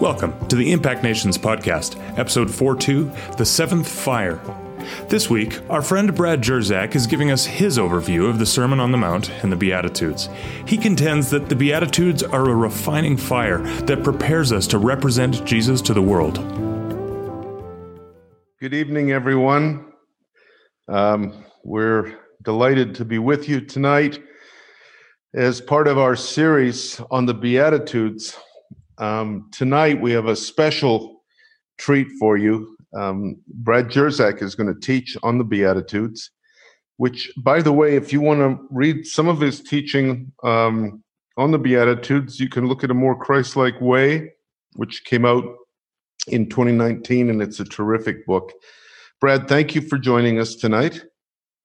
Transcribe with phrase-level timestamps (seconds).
[0.00, 4.40] Welcome to the Impact Nations podcast, episode 42 The Seventh Fire.
[5.08, 8.92] This week, our friend Brad Jersak is giving us his overview of the Sermon on
[8.92, 10.28] the Mount and the Beatitudes.
[10.66, 15.82] He contends that the Beatitudes are a refining fire that prepares us to represent Jesus
[15.82, 16.36] to the world.
[18.60, 19.92] Good evening, everyone.
[20.86, 24.20] Um, we're delighted to be with you tonight
[25.34, 28.36] as part of our series on the Beatitudes.
[28.98, 31.22] Um, tonight, we have a special
[31.78, 36.30] treat for you um, Brad Jersak is going to teach on the Beatitudes,
[36.96, 41.02] which, by the way, if you want to read some of his teaching um,
[41.36, 44.32] on the Beatitudes, you can look at a more Christ like way,
[44.74, 45.44] which came out
[46.28, 48.52] in 2019, and it's a terrific book.
[49.20, 51.02] Brad, thank you for joining us tonight.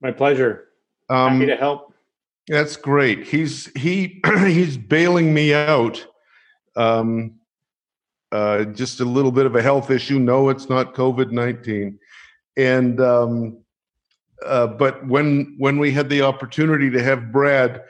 [0.02, 0.66] My pleasure.
[1.10, 1.91] Um, Happy to help.
[2.48, 3.28] That's great.
[3.28, 6.06] He's he he's bailing me out
[6.76, 7.36] um,
[8.32, 10.20] uh, just a little bit of a health issue.
[10.20, 12.00] No, it's not COVID nineteen,
[12.58, 13.64] and um,
[14.46, 17.84] uh, but when when we had the opportunity to have Brad,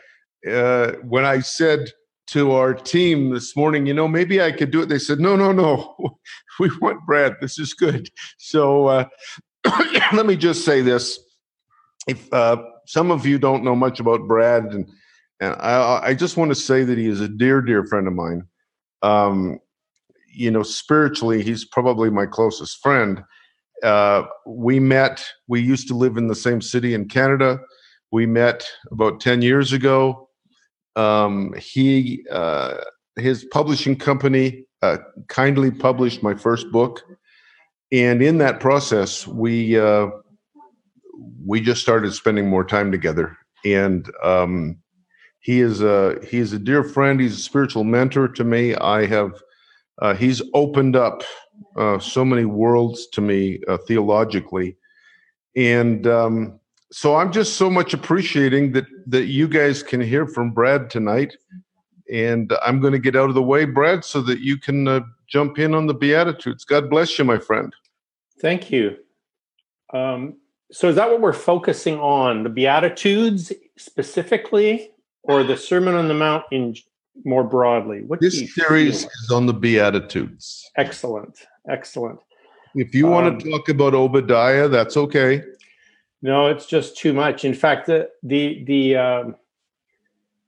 [0.49, 1.89] uh, when I said
[2.27, 4.88] to our team this morning, you know, maybe I could do it.
[4.88, 6.17] They said, no, no, no,
[6.59, 7.36] we want Brad.
[7.41, 8.09] This is good.
[8.38, 9.05] So uh,
[10.13, 11.19] let me just say this:
[12.07, 14.89] if uh, some of you don't know much about Brad, and,
[15.39, 18.13] and I, I just want to say that he is a dear, dear friend of
[18.13, 18.43] mine.
[19.02, 19.59] Um,
[20.33, 23.23] you know, spiritually, he's probably my closest friend.
[23.83, 27.59] Uh, we met, we used to live in the same city in Canada.
[28.11, 30.30] We met about 10 years ago.
[30.95, 32.75] Um, he, uh,
[33.17, 37.02] his publishing company uh, kindly published my first book.
[37.91, 40.08] And in that process, we, uh,
[41.45, 43.38] we just started spending more time together.
[43.66, 44.81] And um,
[45.41, 47.19] he is a he is a dear friend.
[47.19, 48.75] He's a spiritual mentor to me.
[48.75, 49.42] I have
[50.02, 51.23] uh, he's opened up
[51.75, 54.77] uh, so many worlds to me uh, theologically,
[55.55, 56.59] and um,
[56.92, 61.36] so I'm just so much appreciating that that you guys can hear from Brad tonight.
[62.11, 64.99] And I'm going to get out of the way, Brad, so that you can uh,
[65.27, 66.65] jump in on the Beatitudes.
[66.65, 67.73] God bless you, my friend.
[68.42, 68.98] Thank you.
[69.93, 70.40] Um,
[70.71, 72.43] so, is that what we're focusing on?
[72.43, 74.92] The Beatitudes specifically,
[75.23, 76.76] or the Sermon on the Mount in
[77.26, 78.04] more broadly?
[78.04, 80.70] What this series is on the Beatitudes.
[80.77, 82.20] Excellent, excellent.
[82.76, 85.43] If you want um, to talk about Obadiah, that's okay.
[86.21, 87.43] No, it's just too much.
[87.43, 89.36] In fact, the the the um,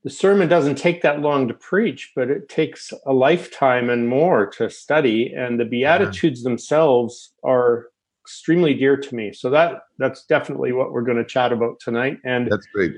[0.04, 4.46] the sermon doesn't take that long to preach, but it takes a lifetime and more
[4.52, 5.34] to study.
[5.34, 6.50] And the Beatitudes yeah.
[6.50, 7.88] themselves are
[8.24, 9.34] extremely dear to me.
[9.34, 12.20] So that that's definitely what we're going to chat about tonight.
[12.24, 12.94] And that's great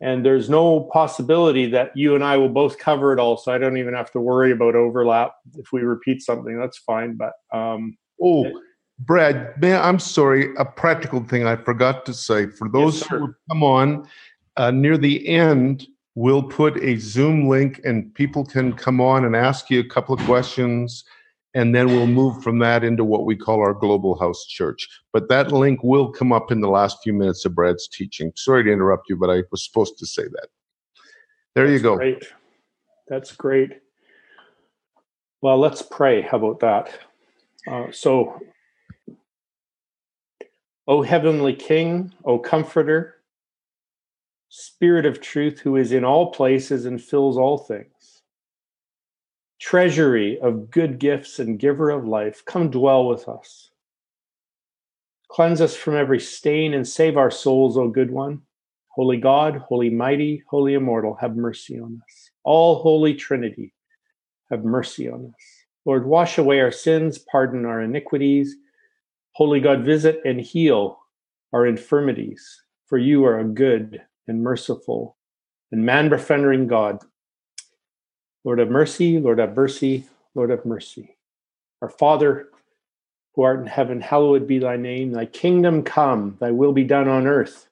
[0.00, 3.56] and there's no possibility that you and I will both cover it all, so I
[3.56, 5.34] don't even have to worry about overlap.
[5.56, 7.16] If we repeat something, that's fine.
[7.16, 8.52] But um, oh, it,
[8.98, 10.54] Brad, man, I'm sorry.
[10.58, 14.06] A practical thing I forgot to say for those yes, who come on
[14.56, 15.86] uh, near the end.
[16.16, 20.14] We'll put a Zoom link, and people can come on and ask you a couple
[20.14, 21.04] of questions
[21.54, 24.88] and then we'll move from that into what we call our global house church.
[25.12, 28.32] But that link will come up in the last few minutes of Brad's teaching.
[28.34, 30.48] Sorry to interrupt you, but I was supposed to say that.
[31.54, 31.96] There That's you go.
[31.96, 32.24] Great.
[33.06, 33.80] That's great.
[35.40, 36.22] Well, let's pray.
[36.22, 36.98] How about that?
[37.68, 38.40] Uh, so,
[40.88, 43.16] O heavenly King, O Comforter,
[44.48, 47.93] Spirit of truth, who is in all places and fills all things
[49.64, 53.70] treasury of good gifts and giver of life, come dwell with us.
[55.30, 58.42] Cleanse us from every stain and save our souls, O good one.
[58.88, 62.30] Holy God, holy mighty, holy immortal, have mercy on us.
[62.44, 63.72] All holy Trinity,
[64.50, 65.44] have mercy on us.
[65.86, 68.54] Lord, wash away our sins, pardon our iniquities.
[69.32, 70.98] Holy God, visit and heal
[71.54, 75.16] our infirmities, for you are a good and merciful
[75.72, 76.98] and man befriending God
[78.44, 80.04] Lord of mercy, Lord of mercy,
[80.34, 81.16] Lord have mercy.
[81.80, 82.48] Our Father,
[83.34, 85.12] who art in heaven, hallowed be thy name.
[85.12, 87.68] Thy kingdom come, thy will be done on earth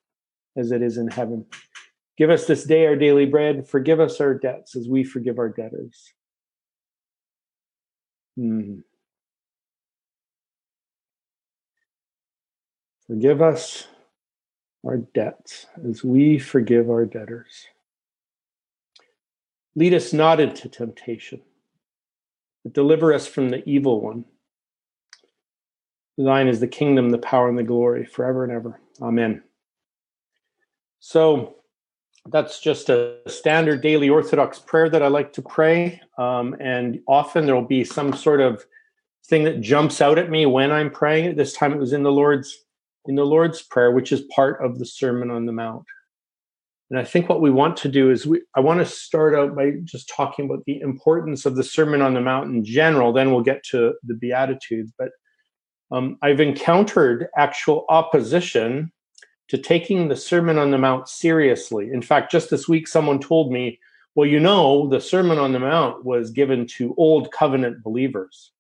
[0.57, 1.47] as it is in heaven.
[2.17, 3.69] Give us this day our daily bread.
[3.69, 6.13] Forgive us our debts as we forgive our debtors.
[8.37, 8.81] Hmm.
[13.07, 13.89] Forgive us
[14.87, 17.67] our debts as we forgive our debtors.
[19.75, 21.41] Lead us not into temptation,
[22.63, 24.25] but deliver us from the evil one.
[26.19, 28.81] Thine is the kingdom, the power, and the glory forever and ever.
[29.01, 29.43] Amen.
[31.01, 31.57] So,
[32.27, 36.01] that's just a standard daily Orthodox prayer that I like to pray.
[36.19, 38.65] Um, and often there will be some sort of
[39.27, 41.37] thing that jumps out at me when I'm praying.
[41.37, 42.65] This time it was in the Lord's
[43.07, 45.85] in the Lord's Prayer, which is part of the Sermon on the Mount.
[46.93, 49.57] And I think what we want to do is we I want to start out
[49.57, 53.15] by just talking about the importance of the Sermon on the Mount in general.
[53.15, 54.93] Then we'll get to the Beatitudes.
[54.99, 55.09] But
[55.91, 58.93] um, I've encountered actual opposition
[59.49, 61.89] to taking the Sermon on the Mount seriously.
[61.91, 63.81] In fact, just this week, someone told me,
[64.15, 68.53] well, you know, the Sermon on the Mount was given to old covenant believers.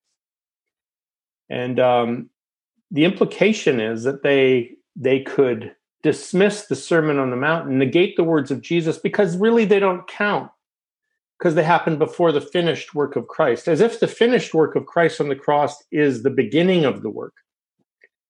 [1.50, 2.30] And um,
[2.90, 8.16] the implication is that they they could dismiss the Sermon on the Mount and negate
[8.16, 10.50] the words of Jesus because really they don't count
[11.38, 14.86] because they happen before the finished work of Christ, as if the finished work of
[14.86, 17.34] Christ on the cross is the beginning of the work.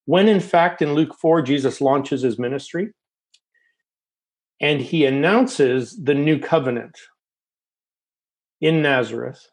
[0.07, 2.93] When in fact, in Luke 4, Jesus launches his ministry
[4.61, 6.97] and he announces the new covenant
[8.63, 9.47] in Nazareth.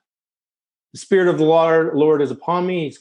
[0.94, 2.86] The Spirit of the Lord, Lord is upon me.
[2.86, 3.00] He's,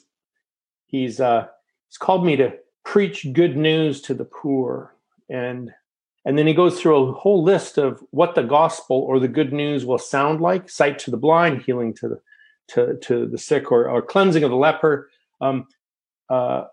[0.87, 1.47] he's, uh,
[1.89, 2.55] he's called me to
[2.85, 4.95] preach good news to the poor.
[5.29, 5.73] And,
[6.25, 9.53] and then he goes through a whole list of what the gospel or the good
[9.53, 12.21] news will sound like sight to the blind, healing to the,
[12.69, 15.11] to, to the sick, or, or cleansing of the leper.
[15.41, 15.67] Um,
[16.29, 16.65] uh,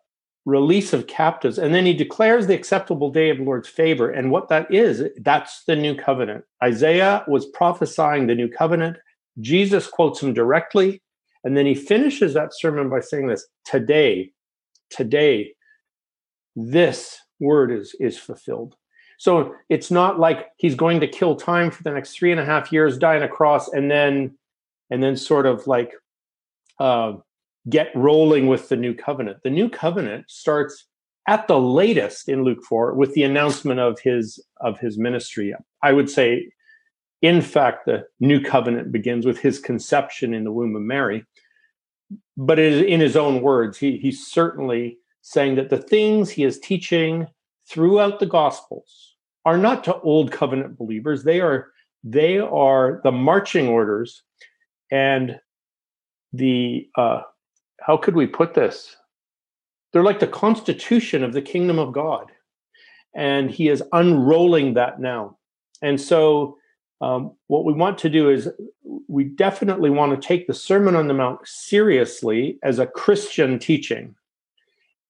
[0.46, 1.58] release of captives.
[1.58, 4.12] And then he declares the acceptable day of the Lord's favor.
[4.12, 6.46] And what that is, that's the new covenant.
[6.64, 8.98] Isaiah was prophesying the new covenant.
[9.42, 11.02] Jesus quotes him directly.
[11.44, 14.32] And then he finishes that sermon by saying this today,
[14.90, 15.54] today,
[16.56, 18.76] this word is, is fulfilled.
[19.18, 22.46] So it's not like he's going to kill time for the next three and a
[22.46, 24.38] half years, die on a cross, and then
[24.90, 25.94] and then sort of like
[26.80, 27.14] uh,
[27.70, 29.38] get rolling with the new covenant.
[29.44, 30.88] The new covenant starts
[31.28, 35.56] at the latest in Luke 4 with the announcement of his of his ministry.
[35.82, 36.50] I would say
[37.22, 41.26] in fact the new covenant begins with his conception in the womb of Mary.
[42.38, 47.28] But in his own words, he, he's certainly saying that the things he is teaching
[47.68, 49.16] throughout the gospels
[49.46, 51.24] are not to old covenant believers.
[51.24, 51.72] They are
[52.04, 54.24] they are the marching orders
[54.92, 55.40] and
[56.34, 57.22] the uh,
[57.82, 58.96] how could we put this?
[59.92, 62.32] They're like the constitution of the kingdom of God.
[63.16, 65.38] And he is unrolling that now.
[65.82, 66.58] And so,
[67.00, 68.50] um, what we want to do is
[69.08, 74.16] we definitely want to take the Sermon on the Mount seriously as a Christian teaching.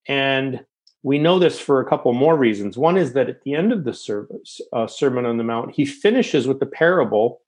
[0.06, 0.64] And
[1.06, 2.76] we know this for a couple more reasons.
[2.76, 5.86] One is that at the end of the service, uh, Sermon on the Mount, he
[5.86, 7.42] finishes with the parable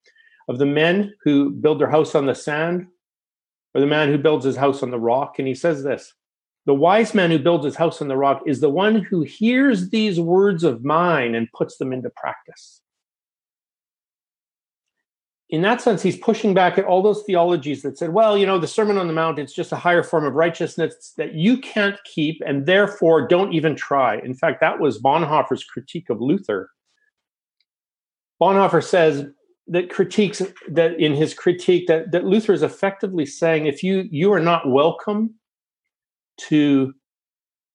[0.46, 2.86] of the men who build their house on the sand
[3.74, 5.40] or the man who builds his house on the rock.
[5.40, 6.14] And he says this
[6.66, 9.90] The wise man who builds his house on the rock is the one who hears
[9.90, 12.80] these words of mine and puts them into practice.
[15.50, 18.58] In that sense, he's pushing back at all those theologies that said, well, you know,
[18.58, 21.96] the Sermon on the Mount, it's just a higher form of righteousness that you can't
[22.04, 24.18] keep and therefore don't even try.
[24.18, 26.70] In fact, that was Bonhoeffer's critique of Luther.
[28.40, 29.26] Bonhoeffer says
[29.68, 34.32] that critiques that in his critique that, that Luther is effectively saying if you you
[34.32, 35.34] are not welcome
[36.38, 36.94] to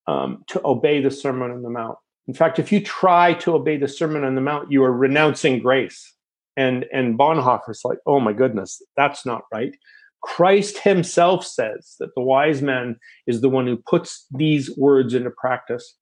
[0.07, 1.97] um, to obey the Sermon on the Mount.
[2.27, 5.59] In fact, if you try to obey the Sermon on the Mount, you are renouncing
[5.59, 6.13] grace.
[6.55, 9.75] And and Bonhoeffer's like, oh my goodness, that's not right.
[10.21, 15.31] Christ himself says that the wise man is the one who puts these words into
[15.31, 15.97] practice.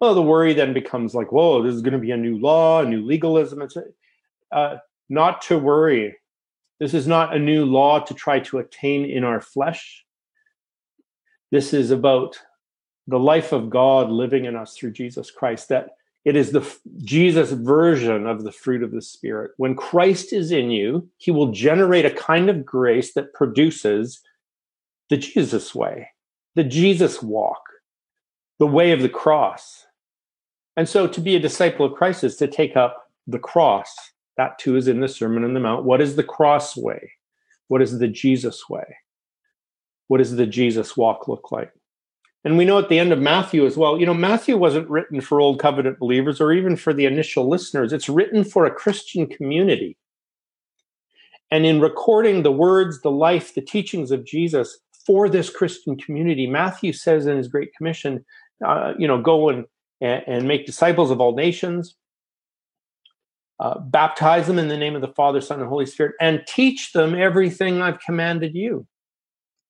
[0.00, 2.82] Well, the worry then becomes like, whoa, this is going to be a new law,
[2.82, 3.62] a new legalism.
[3.62, 3.76] It's,
[4.50, 4.76] uh,
[5.08, 6.16] not to worry.
[6.78, 10.04] This is not a new law to try to attain in our flesh.
[11.50, 12.40] This is about
[13.06, 15.90] the life of God living in us through Jesus Christ, that
[16.24, 16.66] it is the
[16.98, 19.52] Jesus version of the fruit of the Spirit.
[19.56, 24.20] When Christ is in you, he will generate a kind of grace that produces
[25.08, 26.08] the Jesus way,
[26.54, 27.62] the Jesus walk,
[28.58, 29.86] the way of the cross.
[30.76, 33.94] And so to be a disciple of Christ is to take up the cross
[34.40, 35.84] that too is in the Sermon on the Mount.
[35.84, 37.12] What is the cross way?
[37.68, 38.96] What is the Jesus way?
[40.08, 41.70] What does the Jesus walk look like?
[42.44, 45.20] And we know at the end of Matthew as well, you know, Matthew wasn't written
[45.20, 47.92] for Old Covenant believers or even for the initial listeners.
[47.92, 49.98] It's written for a Christian community.
[51.50, 56.46] And in recording the words, the life, the teachings of Jesus for this Christian community,
[56.46, 58.24] Matthew says in his Great Commission,
[58.64, 59.66] uh, you know, go and,
[60.00, 61.96] and make disciples of all nations,
[63.58, 66.92] uh, baptize them in the name of the Father, Son, and Holy Spirit, and teach
[66.92, 68.86] them everything I've commanded you.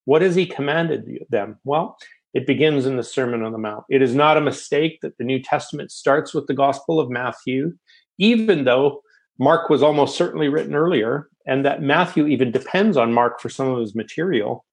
[0.04, 1.58] What has He commanded them?
[1.64, 1.96] Well,
[2.34, 3.84] it begins in the Sermon on the Mount.
[3.88, 7.72] It is not a mistake that the New Testament starts with the Gospel of Matthew,
[8.18, 9.00] even though
[9.38, 13.68] Mark was almost certainly written earlier, and that Matthew even depends on Mark for some
[13.68, 14.64] of his material.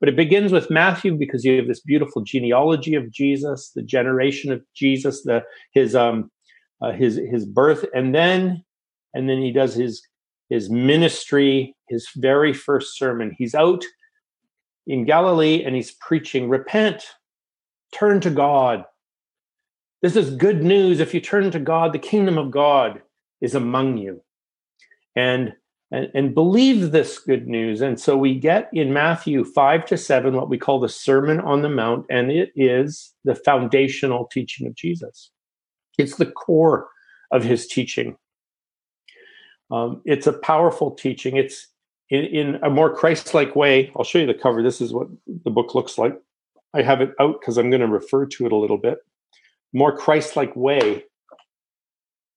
[0.00, 4.52] But it begins with Matthew because you have this beautiful genealogy of Jesus, the generation
[4.52, 5.42] of Jesus, the
[5.72, 6.30] his um
[6.80, 8.64] uh, his his birth, and then
[9.14, 10.02] and then he does his
[10.50, 13.34] his ministry, his very first sermon.
[13.36, 13.84] He's out
[14.86, 17.04] in Galilee and he's preaching, repent,
[17.92, 18.84] turn to God.
[20.02, 21.00] This is good news.
[21.00, 23.00] If you turn to God, the kingdom of God
[23.40, 24.22] is among you.
[25.16, 25.54] And
[25.94, 27.80] and, and believe this good news.
[27.80, 31.62] And so we get in Matthew 5 to 7 what we call the Sermon on
[31.62, 35.30] the Mount, and it is the foundational teaching of Jesus.
[35.96, 36.88] It's the core
[37.30, 38.16] of his teaching.
[39.70, 41.36] Um, it's a powerful teaching.
[41.36, 41.68] It's
[42.14, 43.90] in, in a more Christ like way.
[43.96, 44.62] I'll show you the cover.
[44.62, 46.16] This is what the book looks like.
[46.72, 48.98] I have it out because I'm going to refer to it a little bit.
[49.72, 51.04] More Christ like way.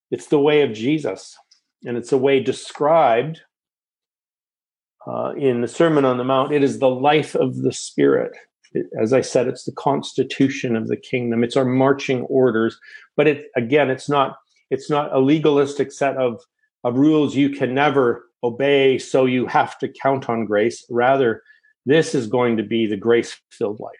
[0.09, 1.37] It's the way of Jesus,
[1.83, 3.41] and it's a way described
[5.05, 6.53] uh, in the Sermon on the Mount.
[6.53, 8.31] It is the life of the Spirit.
[8.73, 11.43] It, as I said, it's the constitution of the kingdom.
[11.43, 12.79] It's our marching orders.
[13.15, 14.37] But it again, it's not
[14.71, 16.41] it's not a legalistic set of
[16.83, 20.85] of rules you can never obey, so you have to count on grace.
[20.89, 21.43] Rather,
[21.85, 23.93] this is going to be the grace filled life.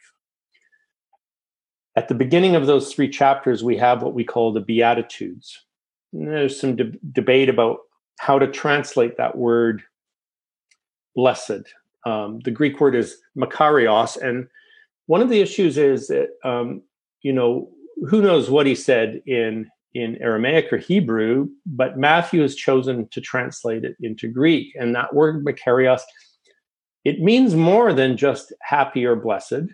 [1.96, 5.66] At the beginning of those three chapters, we have what we call the Beatitudes.
[6.14, 7.80] And there's some de- debate about
[8.20, 9.82] how to translate that word
[11.16, 11.64] blessed.
[12.06, 14.18] Um, the Greek word is makarios.
[14.22, 14.48] And
[15.08, 16.84] one of the issues is that, um,
[17.22, 17.70] you know,
[18.08, 23.22] who knows what he said in in Aramaic or Hebrew, but Matthew has chosen to
[23.22, 24.76] translate it into Greek.
[24.76, 26.02] And that word makarios,
[27.04, 29.72] it means more than just happy or blessed.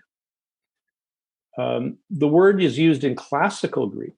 [1.57, 4.13] Um, the word is used in classical Greek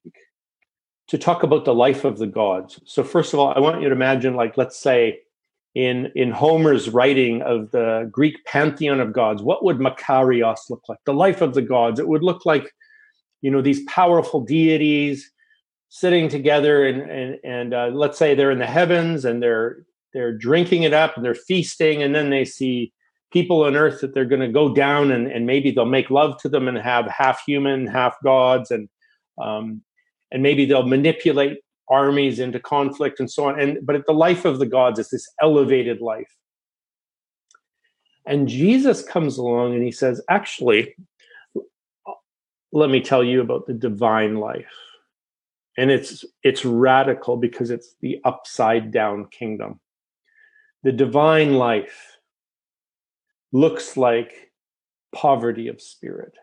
[1.07, 2.79] to talk about the life of the gods.
[2.85, 5.19] So, first of all, I want you to imagine, like, let's say,
[5.75, 10.99] in in Homer's writing of the Greek pantheon of gods, what would Makarios look like?
[11.05, 11.99] The life of the gods.
[11.99, 12.73] It would look like,
[13.41, 15.29] you know, these powerful deities
[15.95, 20.37] sitting together and and and uh, let's say they're in the heavens and they're they're
[20.37, 22.91] drinking it up and they're feasting, and then they see
[23.31, 26.37] people on earth that they're going to go down and, and maybe they'll make love
[26.37, 28.89] to them and have half human, half gods, and
[29.41, 29.81] um,
[30.31, 31.59] and maybe they'll manipulate
[31.89, 33.59] armies into conflict and so on.
[33.59, 36.35] And but the life of the gods is this elevated life.
[38.27, 40.95] And Jesus comes along and he says, actually,
[42.71, 44.73] let me tell you about the divine life.
[45.77, 49.79] And it's it's radical because it's the upside down kingdom.
[50.83, 52.17] The divine life
[53.51, 54.51] looks like
[55.13, 56.33] poverty of spirit.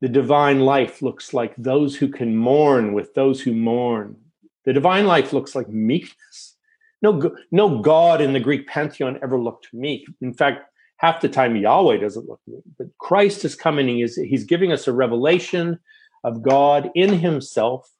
[0.00, 4.16] The divine life looks like those who can mourn with those who mourn,
[4.64, 6.56] the divine life looks like meekness.
[7.02, 10.06] No, no God in the Greek pantheon ever looked meek.
[10.20, 12.62] In fact, half the time Yahweh doesn't look meek.
[12.78, 13.98] But Christ is coming.
[14.00, 15.80] Is, he's giving us a revelation
[16.22, 17.90] of God in Himself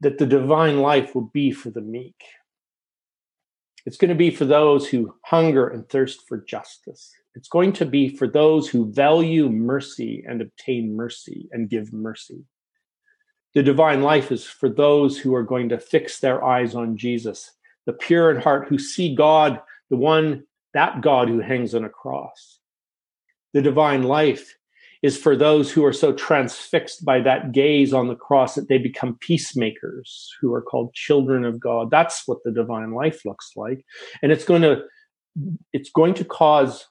[0.00, 2.22] that the divine life will be for the meek.
[3.86, 7.12] It's going to be for those who hunger and thirst for justice.
[7.34, 12.44] It's going to be for those who value mercy and obtain mercy and give mercy.
[13.54, 17.52] The divine life is for those who are going to fix their eyes on Jesus,
[17.86, 21.88] the pure in heart who see God, the one, that God who hangs on a
[21.88, 22.58] cross.
[23.54, 24.56] The divine life
[25.02, 28.78] is for those who are so transfixed by that gaze on the cross that they
[28.78, 31.90] become peacemakers who are called children of God.
[31.90, 33.84] That's what the divine life looks like.
[34.22, 34.82] And it's going to
[35.72, 36.86] it's going to cause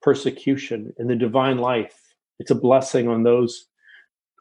[0.00, 1.98] persecution in the divine life.
[2.38, 3.66] It's a blessing on those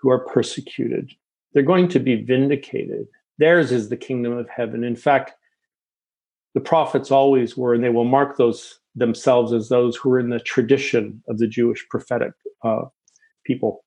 [0.01, 1.12] who are persecuted
[1.53, 3.07] they're going to be vindicated.
[3.38, 4.83] Theirs is the kingdom of heaven.
[4.83, 5.33] In fact,
[6.53, 10.29] the prophets always were, and they will mark those themselves as those who are in
[10.29, 12.33] the tradition of the Jewish prophetic
[12.63, 12.83] uh,
[13.43, 13.83] people.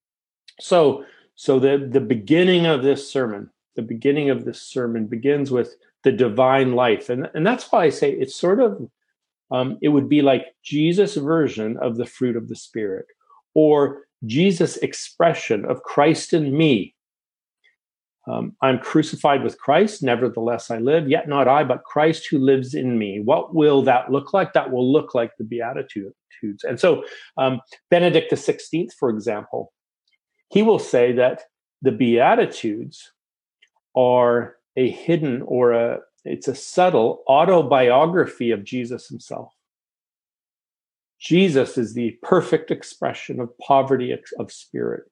[0.60, 5.76] So, so the the beginning of this sermon, the beginning of this sermon begins with
[6.02, 8.88] the divine life, and and that's why I say it's sort of,
[9.50, 13.06] um, it would be like Jesus' version of the fruit of the spirit,
[13.54, 16.95] or Jesus' expression of Christ in me
[18.26, 22.74] um, I'm crucified with Christ, nevertheless I live, yet not I, but Christ who lives
[22.74, 23.20] in me.
[23.20, 24.52] What will that look like?
[24.52, 26.14] That will look like the Beatitudes.
[26.64, 27.04] And so,
[27.38, 29.72] um, Benedict XVI, for example,
[30.50, 31.42] he will say that
[31.82, 33.12] the Beatitudes
[33.94, 39.52] are a hidden or a it's a subtle autobiography of Jesus himself.
[41.20, 45.04] Jesus is the perfect expression of poverty of spirit.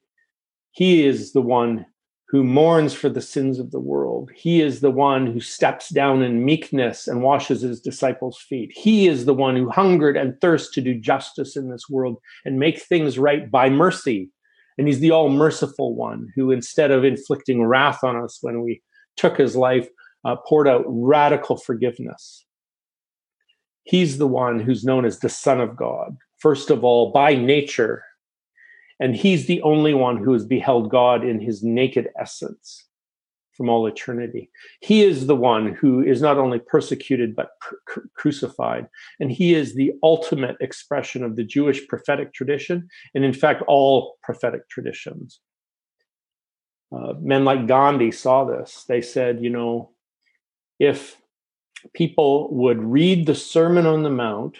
[0.72, 1.86] He is the one
[2.28, 4.30] who mourns for the sins of the world.
[4.34, 8.72] He is the one who steps down in meekness and washes his disciples' feet.
[8.74, 12.58] He is the one who hungered and thirsts to do justice in this world and
[12.58, 14.30] make things right by mercy.
[14.78, 18.82] And he's the all merciful one who, instead of inflicting wrath on us when we
[19.16, 19.88] took his life,
[20.24, 22.44] uh, poured out radical forgiveness.
[23.84, 28.02] He's the one who's known as the Son of God, first of all, by nature,
[29.00, 32.86] and he's the only one who has beheld God in his naked essence
[33.52, 34.50] from all eternity.
[34.80, 38.88] He is the one who is not only persecuted, but cr- crucified.
[39.20, 44.16] And he is the ultimate expression of the Jewish prophetic tradition, and in fact, all
[44.22, 45.40] prophetic traditions.
[46.94, 48.84] Uh, men like Gandhi saw this.
[48.88, 49.90] They said, you know,
[50.78, 51.16] if
[51.92, 54.58] people would read the Sermon on the Mount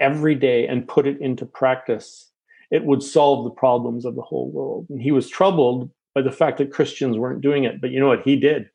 [0.00, 2.30] every day and put it into practice,
[2.74, 4.84] it would solve the problems of the whole world.
[4.90, 7.80] And he was troubled by the fact that Christians weren't doing it.
[7.80, 8.24] But you know what?
[8.24, 8.68] He did.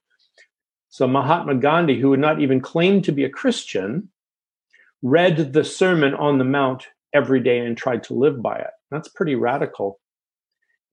[0.88, 4.10] So Mahatma Gandhi, who would not even claim to be a Christian,
[5.02, 8.72] read the Sermon on the Mount every day and tried to live by it.
[8.90, 10.00] That's pretty radical.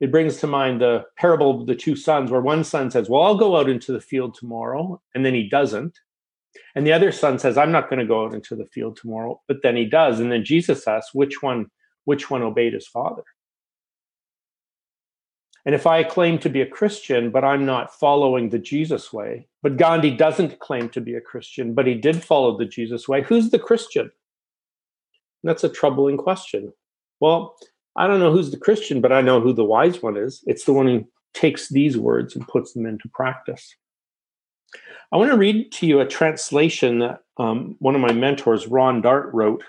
[0.00, 3.22] It brings to mind the parable of the two sons, where one son says, Well,
[3.22, 5.96] I'll go out into the field tomorrow, and then he doesn't.
[6.74, 9.40] And the other son says, I'm not going to go out into the field tomorrow,
[9.46, 10.18] but then he does.
[10.18, 11.70] And then Jesus asks, Which one
[12.06, 13.22] which one obeyed his father.
[15.66, 19.48] And if I claim to be a Christian, but I'm not following the Jesus way,
[19.62, 23.22] but Gandhi doesn't claim to be a Christian, but he did follow the Jesus way,
[23.22, 24.04] who's the Christian?
[24.04, 26.72] And that's a troubling question.
[27.18, 27.56] Well,
[27.96, 30.44] I don't know who's the Christian, but I know who the wise one is.
[30.46, 33.74] It's the one who takes these words and puts them into practice.
[35.12, 39.02] I want to read to you a translation that um, one of my mentors, Ron
[39.02, 39.64] Dart, wrote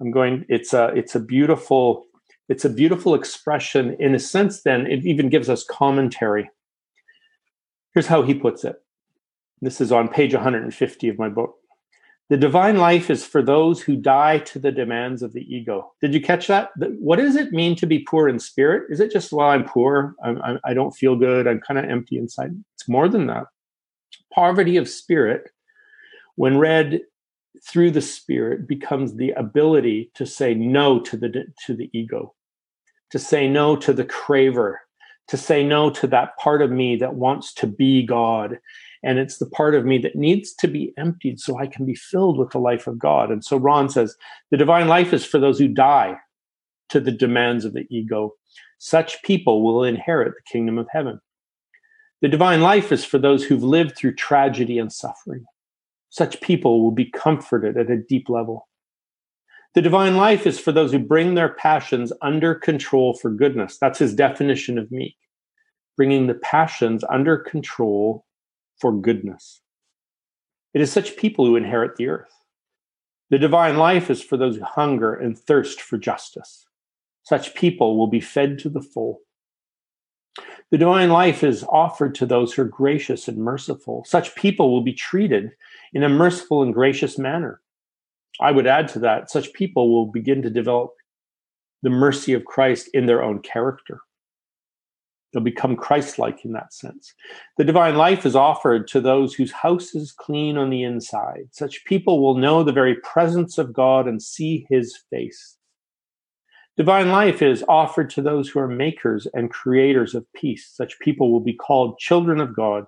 [0.00, 0.44] I'm going.
[0.48, 2.06] It's a it's a beautiful
[2.48, 4.62] it's a beautiful expression in a sense.
[4.62, 6.50] Then it even gives us commentary.
[7.94, 8.76] Here's how he puts it.
[9.60, 11.54] This is on page 150 of my book.
[12.30, 15.92] The divine life is for those who die to the demands of the ego.
[16.02, 16.70] Did you catch that?
[16.76, 18.84] What does it mean to be poor in spirit?
[18.90, 22.18] Is it just, well, I'm poor, I'm, I don't feel good, I'm kind of empty
[22.18, 22.50] inside?
[22.74, 23.44] It's more than that.
[24.30, 25.50] Poverty of spirit,
[26.36, 27.00] when read
[27.64, 32.34] through the spirit becomes the ability to say no to the to the ego
[33.10, 34.76] to say no to the craver
[35.28, 38.58] to say no to that part of me that wants to be god.
[39.02, 41.94] And it's the part of me that needs to be emptied so i can be
[41.94, 43.30] filled with the life of god.
[43.30, 44.16] And so ron says
[44.50, 46.16] the divine life is for those who die
[46.88, 48.34] to the demands of the ego.
[48.78, 51.20] Such people will inherit the kingdom of heaven.
[52.22, 55.44] The divine life is for those who've lived through tragedy and suffering
[56.10, 58.68] such people will be comforted at a deep level.
[59.74, 63.78] The divine life is for those who bring their passions under control for goodness.
[63.78, 65.16] That's his definition of meek,
[65.96, 68.24] bringing the passions under control
[68.80, 69.60] for goodness.
[70.74, 72.32] It is such people who inherit the earth.
[73.30, 76.66] The divine life is for those who hunger and thirst for justice.
[77.24, 79.20] Such people will be fed to the full.
[80.70, 84.04] The divine life is offered to those who are gracious and merciful.
[84.06, 85.52] Such people will be treated
[85.94, 87.60] in a merciful and gracious manner.
[88.40, 90.92] I would add to that, such people will begin to develop
[91.82, 94.00] the mercy of Christ in their own character.
[95.32, 97.12] They'll become Christ like in that sense.
[97.58, 101.48] The divine life is offered to those whose house is clean on the inside.
[101.52, 105.57] Such people will know the very presence of God and see his face.
[106.78, 110.70] Divine life is offered to those who are makers and creators of peace.
[110.72, 112.84] Such people will be called children of God.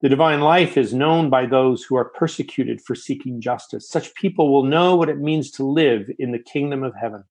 [0.00, 3.88] The divine life is known by those who are persecuted for seeking justice.
[3.88, 7.22] Such people will know what it means to live in the kingdom of heaven.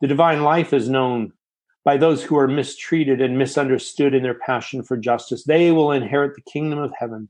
[0.00, 1.32] The divine life is known
[1.84, 5.44] by those who are mistreated and misunderstood in their passion for justice.
[5.44, 7.28] They will inherit the kingdom of heaven.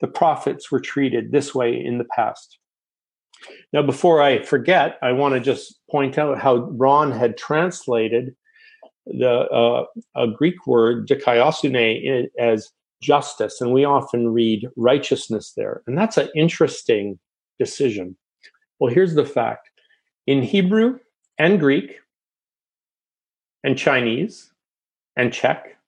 [0.00, 2.56] The prophets were treated this way in the past.
[3.72, 8.34] Now, before I forget, I want to just point out how Ron had translated
[9.06, 9.84] the uh,
[10.16, 12.70] a Greek word dikaiosune as
[13.02, 17.18] justice, and we often read righteousness there, and that's an interesting
[17.58, 18.16] decision.
[18.78, 19.70] Well, here's the fact:
[20.26, 20.98] in Hebrew
[21.38, 22.00] and Greek,
[23.64, 24.52] and Chinese,
[25.16, 25.78] and Czech,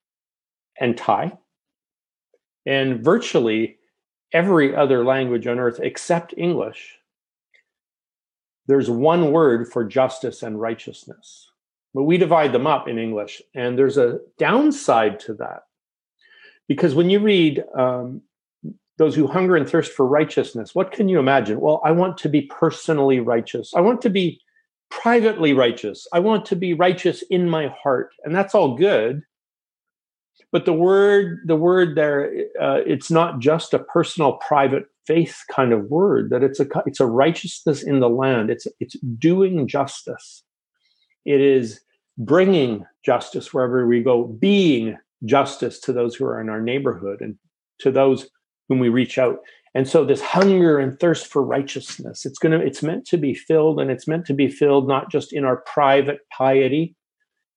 [0.79, 1.37] and Thai,
[2.65, 3.77] and virtually
[4.33, 6.97] every other language on earth except English
[8.71, 11.51] there's one word for justice and righteousness.
[11.93, 13.41] But we divide them up in English.
[13.53, 15.63] And there's a downside to that.
[16.67, 18.21] Because when you read um,
[18.97, 21.59] those who hunger and thirst for righteousness, what can you imagine?
[21.59, 23.73] Well, I want to be personally righteous.
[23.75, 24.39] I want to be
[24.89, 26.07] privately righteous.
[26.13, 28.11] I want to be righteous in my heart.
[28.23, 29.23] And that's all good.
[30.51, 35.73] But the word the word there uh, it's not just a personal private faith kind
[35.73, 38.49] of word that it's a it's a righteousness in the land.
[38.49, 40.43] It's it's doing justice.
[41.25, 41.81] It is
[42.17, 47.35] bringing justice wherever we go being justice to those who are in our neighborhood and
[47.79, 48.27] to those
[48.69, 49.39] whom we reach out.
[49.73, 53.33] And so this hunger and thirst for righteousness it's going to it's meant to be
[53.33, 56.95] filled and it's meant to be filled not just in our private piety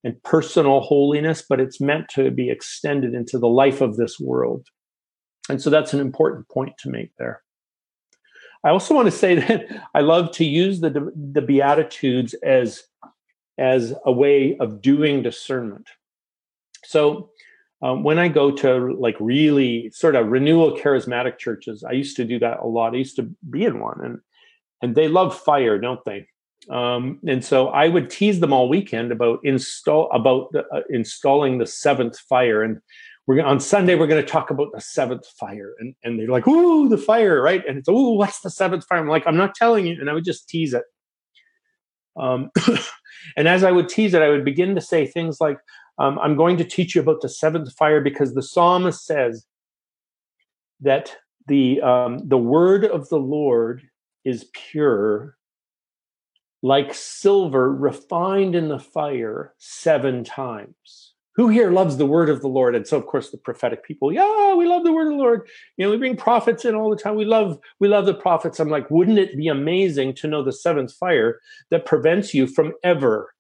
[0.05, 4.67] and personal holiness, but it's meant to be extended into the life of this world.
[5.49, 7.43] And so that's an important point to make there.
[8.63, 12.85] I also want to say that I love to use the, the Beatitudes as,
[13.59, 15.89] as a way of doing discernment.
[16.85, 17.31] So
[17.83, 22.25] um, when I go to like really sort of renewal charismatic churches, I used to
[22.25, 22.95] do that a lot.
[22.95, 24.21] I used to be in one and
[24.83, 26.29] and they love fire, don't they?
[26.71, 31.59] Um, and so I would tease them all weekend about install about the, uh, installing
[31.59, 32.63] the seventh fire.
[32.63, 32.81] And
[33.27, 35.75] we're on Sunday we're going to talk about the seventh fire.
[35.79, 37.63] And and they're like, "Ooh, the fire!" Right?
[37.67, 40.15] And it's, "Ooh, what's the seventh fire?" I'm like, "I'm not telling you." And I
[40.15, 40.85] would just tease it.
[42.17, 42.51] Um,
[43.37, 45.59] and as I would tease it, I would begin to say things like,
[45.99, 49.47] um, "I'm going to teach you about the seventh fire because the psalmist says
[50.81, 51.15] that
[51.47, 53.83] the um, the word of the Lord
[54.25, 55.37] is pure."
[56.65, 61.13] Like silver refined in the fire seven times.
[61.37, 62.75] Who here loves the word of the Lord?
[62.75, 65.47] And so, of course, the prophetic people, yeah, we love the word of the Lord.
[65.77, 67.17] You know, we bring prophets in all the time.
[67.17, 68.61] We love, we love the prophets.
[68.61, 71.39] I'm like, wouldn't it be amazing to know the seventh fire
[71.71, 73.34] that prevents you from ever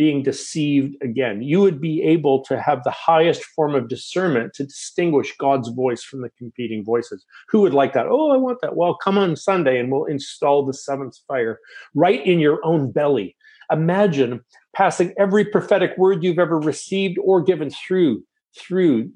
[0.00, 1.42] being deceived again.
[1.42, 6.02] You would be able to have the highest form of discernment to distinguish God's voice
[6.02, 7.22] from the competing voices.
[7.50, 8.06] Who would like that?
[8.06, 8.76] Oh, I want that.
[8.76, 11.58] Well, come on Sunday and we'll install the seventh fire
[11.94, 13.36] right in your own belly.
[13.70, 14.40] Imagine
[14.74, 18.24] passing every prophetic word you've ever received or given through
[18.58, 19.10] through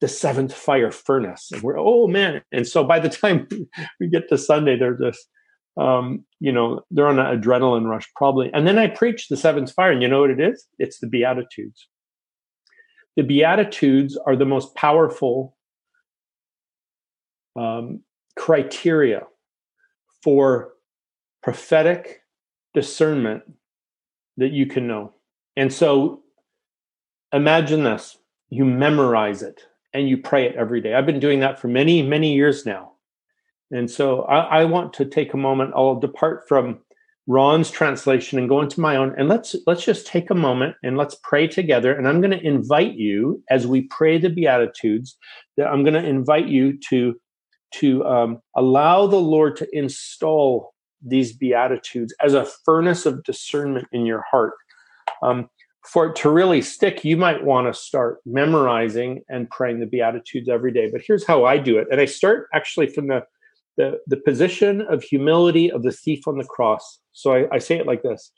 [0.00, 1.50] the seventh fire furnace.
[1.52, 2.40] And we're, oh man.
[2.52, 3.48] And so by the time
[3.98, 5.26] we get to Sunday, they're just
[5.80, 8.50] um, you know, they're on an adrenaline rush probably.
[8.52, 10.66] And then I preach the seventh fire, and you know what it is?
[10.78, 11.88] It's the Beatitudes.
[13.16, 15.56] The Beatitudes are the most powerful
[17.58, 18.02] um,
[18.36, 19.22] criteria
[20.22, 20.74] for
[21.42, 22.22] prophetic
[22.74, 23.42] discernment
[24.36, 25.14] that you can know.
[25.56, 26.22] And so
[27.32, 28.18] imagine this
[28.50, 29.62] you memorize it
[29.94, 30.94] and you pray it every day.
[30.94, 32.89] I've been doing that for many, many years now.
[33.70, 35.72] And so I, I, want to take a moment.
[35.76, 36.80] I'll depart from
[37.26, 39.14] Ron's translation and go into my own.
[39.16, 41.94] And let's let's just take a moment and let's pray together.
[41.94, 45.16] And I'm going to invite you as we pray the Beatitudes.
[45.56, 47.14] That I'm going to invite you to
[47.74, 54.06] to um, allow the Lord to install these Beatitudes as a furnace of discernment in
[54.06, 54.54] your heart.
[55.22, 55.48] Um,
[55.86, 60.48] for it to really stick, you might want to start memorizing and praying the Beatitudes
[60.48, 60.90] every day.
[60.90, 61.88] But here's how I do it.
[61.90, 63.22] And I start actually from the
[63.80, 66.98] the, the position of humility of the thief on the cross.
[67.12, 68.30] So I, I say it like this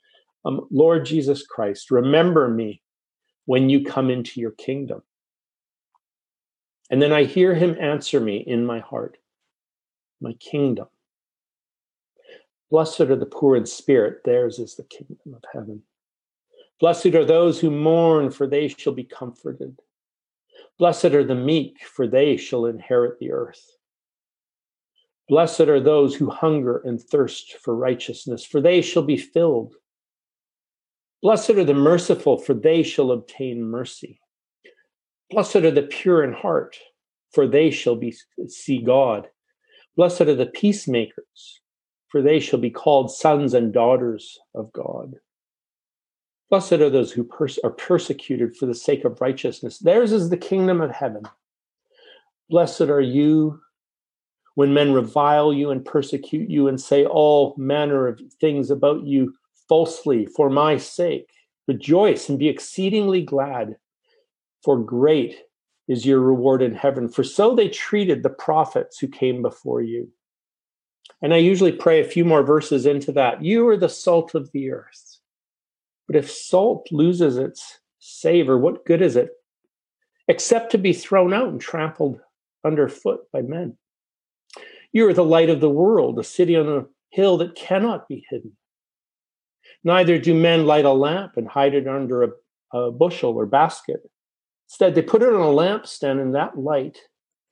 [0.45, 2.81] um, Lord Jesus Christ, remember me
[3.47, 5.03] when you come into your kingdom.
[6.91, 9.19] And then I hear him answer me in my heart,
[10.21, 10.87] my kingdom.
[12.71, 15.83] Blessed are the poor in spirit, theirs is the kingdom of heaven.
[16.79, 19.77] Blessed are those who mourn, for they shall be comforted.
[20.79, 23.77] Blessed are the meek, for they shall inherit the earth.
[25.33, 29.77] Blessed are those who hunger and thirst for righteousness, for they shall be filled.
[31.23, 34.21] Blessed are the merciful, for they shall obtain mercy.
[35.31, 36.77] Blessed are the pure in heart,
[37.31, 38.15] for they shall be,
[38.47, 39.27] see God.
[39.97, 41.63] Blessed are the peacemakers,
[42.09, 45.15] for they shall be called sons and daughters of God.
[46.51, 49.79] Blessed are those who pers- are persecuted for the sake of righteousness.
[49.79, 51.23] Theirs is the kingdom of heaven.
[52.51, 53.63] Blessed are you
[54.55, 59.35] when men revile you and persecute you and say all manner of things about you
[59.69, 61.31] falsely for my sake.
[61.69, 63.77] Rejoice and be exceedingly glad,
[64.63, 65.37] for great
[65.89, 67.09] is your reward in heaven.
[67.09, 70.11] For so they treated the prophets who came before you.
[71.21, 73.43] And I usually pray a few more verses into that.
[73.43, 75.19] You are the salt of the earth.
[76.07, 79.31] But if salt loses its savor, what good is it?
[80.29, 82.21] Except to be thrown out and trampled
[82.65, 83.77] underfoot by men.
[84.93, 88.25] You are the light of the world, a city on a hill that cannot be
[88.29, 88.53] hidden.
[89.85, 92.31] Neither do men light a lamp and hide it under a,
[92.73, 94.01] a bushel or basket.
[94.69, 96.99] Instead, they put it on a lampstand, and that light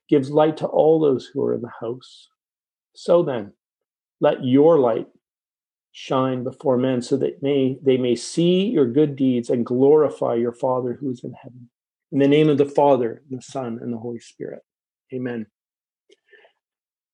[0.09, 2.29] gives light to all those who are in the house.
[2.94, 3.53] So then,
[4.20, 5.07] let your light
[5.92, 10.53] shine before men so that may, they may see your good deeds and glorify your
[10.53, 11.68] Father who is in heaven.
[12.12, 14.62] In the name of the Father, and the Son, and the Holy Spirit.
[15.12, 15.46] Amen.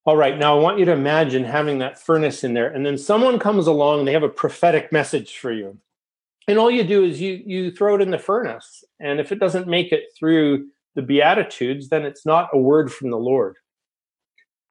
[0.07, 2.97] All right, now I want you to imagine having that furnace in there, and then
[2.97, 5.79] someone comes along and they have a prophetic message for you.
[6.47, 8.85] And all you do is you you throw it in the furnace.
[9.01, 13.11] And if it doesn't make it through the Beatitudes, then it's not a word from
[13.11, 13.57] the Lord.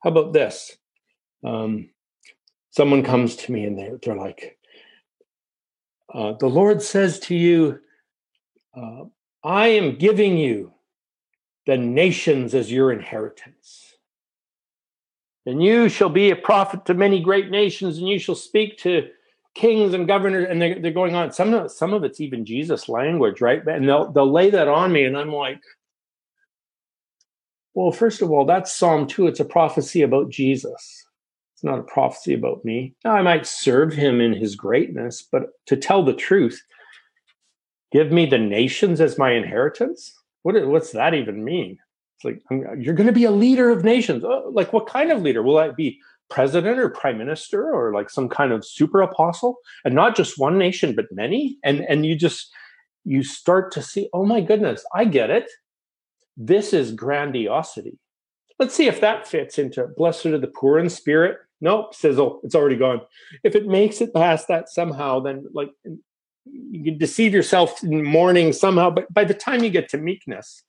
[0.01, 0.77] How about this?
[1.43, 1.89] Um,
[2.71, 4.57] someone comes to me and they're, they're like,
[6.13, 7.79] uh, The Lord says to you,
[8.75, 9.03] uh,
[9.43, 10.73] I am giving you
[11.65, 13.94] the nations as your inheritance.
[15.45, 19.09] And you shall be a prophet to many great nations, and you shall speak to
[19.53, 20.47] kings and governors.
[20.49, 21.31] And they're, they're going on.
[21.31, 23.65] Some of, some of it's even Jesus language, right?
[23.67, 25.61] And they'll, they'll lay that on me, and I'm like,
[27.75, 29.27] well, first of all, that's Psalm 2.
[29.27, 31.05] It's a prophecy about Jesus.
[31.53, 32.95] It's not a prophecy about me.
[33.03, 36.61] Now, I might serve him in his greatness, but to tell the truth,
[37.91, 40.13] give me the nations as my inheritance?
[40.43, 41.77] What, what's that even mean?
[42.15, 42.41] It's like
[42.77, 44.23] you're going to be a leader of nations.
[44.23, 45.43] Oh, like what kind of leader?
[45.43, 45.99] Will I be
[46.29, 49.57] president or prime minister or like some kind of super apostle?
[49.83, 51.57] And not just one nation, but many.
[51.63, 52.51] And and you just
[53.03, 55.49] you start to see, oh my goodness, I get it.
[56.37, 57.97] This is grandiosity.
[58.59, 61.37] Let's see if that fits into blessed are the poor in spirit.
[61.61, 62.41] Nope, sizzle.
[62.43, 63.01] It's already gone.
[63.43, 65.71] If it makes it past that somehow, then like
[66.45, 68.89] you can deceive yourself in mourning somehow.
[68.89, 70.63] But by the time you get to meekness,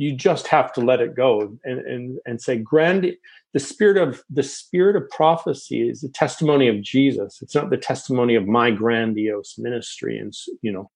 [0.00, 3.12] you just have to let it go and and and say grand
[3.52, 7.42] the spirit of the spirit of prophecy is the testimony of jesus.
[7.42, 10.32] It's not the testimony of my grandiose ministry and
[10.62, 10.90] you know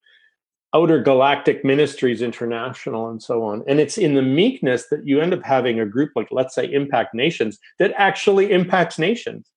[0.74, 3.62] outer galactic ministries international and so on.
[3.68, 6.72] And it's in the meekness that you end up having a group like let's say
[6.72, 9.50] impact nations that actually impacts nations.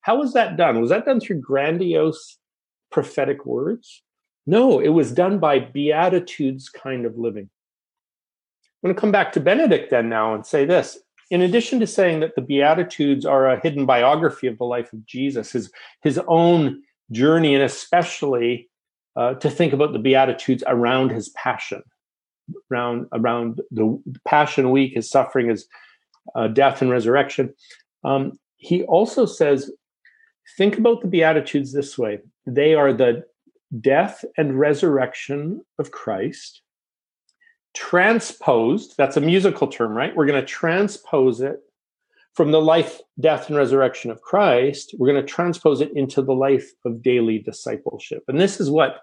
[0.00, 0.80] How was that done?
[0.80, 2.38] Was that done through grandiose
[2.90, 4.02] prophetic words?
[4.46, 7.50] No it was done by beatitudes kind of living
[8.84, 10.98] I'm going to come back to Benedict then now and say this.
[11.30, 15.06] In addition to saying that the Beatitudes are a hidden biography of the life of
[15.06, 18.68] Jesus, his, his own journey, and especially
[19.16, 21.82] uh, to think about the Beatitudes around his passion,
[22.70, 25.66] around, around the Passion Week, his suffering, his
[26.34, 27.54] uh, death and resurrection.
[28.04, 29.72] Um, he also says,
[30.58, 33.24] think about the Beatitudes this way they are the
[33.80, 36.60] death and resurrection of Christ
[37.74, 40.14] transposed, that's a musical term, right?
[40.14, 41.60] We're going to transpose it
[42.34, 44.94] from the life, death, and resurrection of Christ.
[44.98, 48.24] We're going to transpose it into the life of daily discipleship.
[48.28, 49.00] And this is what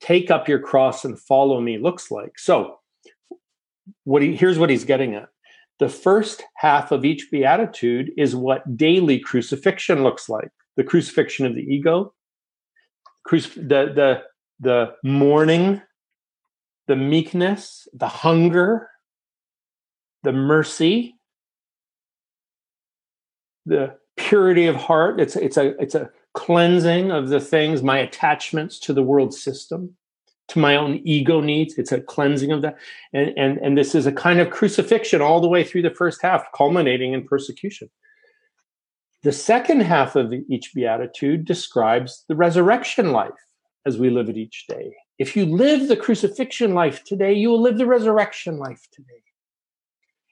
[0.00, 2.38] take up your cross and follow me looks like.
[2.38, 2.78] So,
[4.04, 5.28] what he, here's what he's getting at.
[5.78, 10.50] The first half of each beatitude is what daily crucifixion looks like.
[10.76, 12.14] The crucifixion of the ego,
[13.28, 14.22] crucif- the the
[14.60, 15.82] the mourning
[16.86, 18.90] the meekness, the hunger,
[20.22, 21.16] the mercy,
[23.66, 25.20] the purity of heart.
[25.20, 29.96] It's, it's, a, it's a cleansing of the things, my attachments to the world system,
[30.48, 31.78] to my own ego needs.
[31.78, 32.76] It's a cleansing of that.
[33.12, 36.20] And, and, and this is a kind of crucifixion all the way through the first
[36.22, 37.88] half, culminating in persecution.
[39.22, 43.32] The second half of each beatitude describes the resurrection life
[43.86, 44.94] as we live it each day.
[45.18, 49.22] If you live the crucifixion life today, you will live the resurrection life today.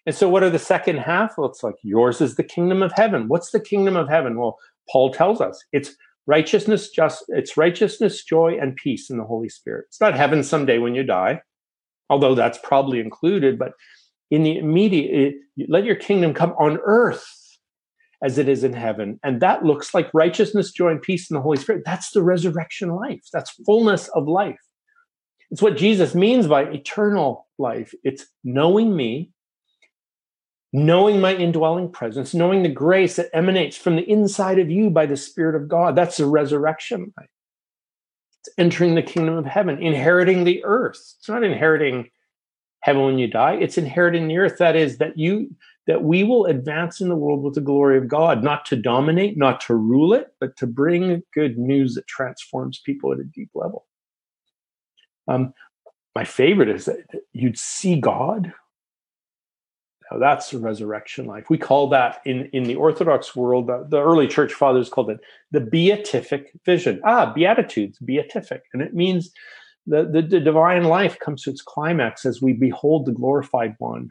[0.06, 1.38] And so, what are the second half?
[1.38, 3.28] Well, it's like yours is the kingdom of heaven.
[3.28, 4.38] What's the kingdom of heaven?
[4.38, 4.58] Well,
[4.90, 5.94] Paul tells us it's
[6.26, 9.84] righteousness, just it's righteousness, joy, and peace in the Holy Spirit.
[9.88, 11.42] It's not heaven someday when you die,
[12.10, 13.58] although that's probably included.
[13.58, 13.74] But
[14.32, 17.24] in the immediate, it, let your kingdom come on earth
[18.24, 19.20] as it is in heaven.
[19.22, 21.82] And that looks like righteousness, joy, and peace in the Holy Spirit.
[21.84, 23.22] That's the resurrection life.
[23.32, 24.58] That's fullness of life.
[25.52, 27.94] It's what Jesus means by eternal life.
[28.02, 29.32] It's knowing me,
[30.72, 35.04] knowing my indwelling presence, knowing the grace that emanates from the inside of you by
[35.04, 35.94] the Spirit of God.
[35.94, 37.28] That's the resurrection life.
[38.40, 41.16] It's entering the kingdom of heaven, inheriting the earth.
[41.18, 42.08] It's not inheriting
[42.80, 44.56] heaven when you die, it's inheriting the earth.
[44.58, 45.54] That is, that you
[45.86, 49.36] that we will advance in the world with the glory of God, not to dominate,
[49.36, 53.50] not to rule it, but to bring good news that transforms people at a deep
[53.54, 53.84] level.
[55.28, 55.54] Um,
[56.14, 56.98] my favorite is that
[57.32, 58.52] you'd see God.
[60.10, 61.48] Now that's resurrection life.
[61.48, 65.20] We call that in, in the Orthodox world, the, the early church fathers called it
[65.52, 67.00] the beatific vision.
[67.04, 68.62] Ah, beatitudes, beatific.
[68.74, 69.32] And it means
[69.86, 74.10] the, the, the divine life comes to its climax as we behold the glorified one,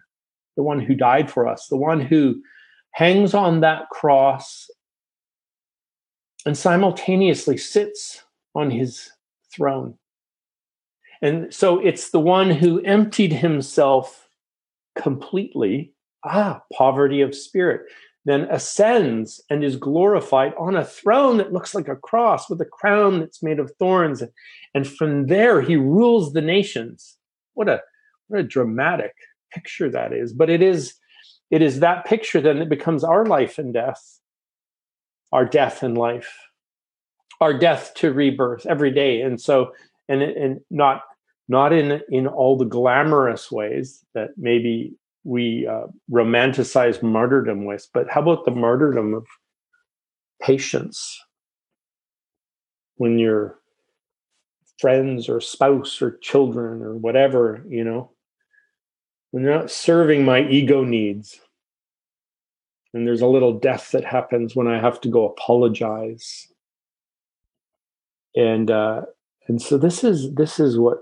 [0.57, 2.41] the one who died for us, the one who
[2.93, 4.69] hangs on that cross
[6.45, 8.23] and simultaneously sits
[8.55, 9.11] on his
[9.53, 9.97] throne
[11.21, 14.27] And so it's the one who emptied himself
[14.95, 15.93] completely,
[16.25, 17.81] ah, poverty of spirit,
[18.25, 22.65] then ascends and is glorified on a throne that looks like a cross with a
[22.65, 24.23] crown that's made of thorns.
[24.73, 27.17] And from there, he rules the nations.
[27.53, 27.81] What a,
[28.27, 29.13] what a dramatic
[29.51, 30.33] picture that is.
[30.33, 30.95] But it is,
[31.49, 34.19] it is that picture then that becomes our life and death,
[35.31, 36.31] our death and life,
[37.39, 39.21] our death to rebirth every day.
[39.21, 39.73] And so,
[40.07, 41.01] and, and not
[41.51, 48.09] not in in all the glamorous ways that maybe we uh, romanticize martyrdom with, but
[48.09, 49.27] how about the martyrdom of
[50.41, 51.19] patience
[52.95, 53.59] when your
[54.79, 58.11] friends or spouse or children or whatever, you know,
[59.29, 61.39] when they're not serving my ego needs.
[62.93, 66.47] And there's a little death that happens when I have to go apologize.
[68.35, 69.01] And uh,
[69.47, 70.99] and so this is this is what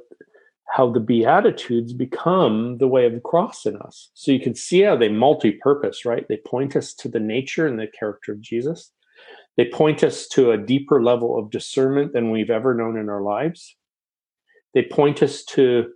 [0.72, 4.12] how the Beatitudes become the way of the cross in us.
[4.14, 6.26] So you can see how they multi purpose, right?
[6.30, 8.92] They point us to the nature and the character of Jesus.
[9.58, 13.22] They point us to a deeper level of discernment than we've ever known in our
[13.22, 13.76] lives.
[14.74, 15.92] They point us to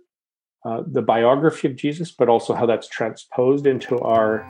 [0.64, 4.44] uh, the biography of Jesus, but also how that's transposed into our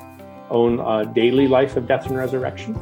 [0.51, 2.75] own uh, daily life of death and resurrection.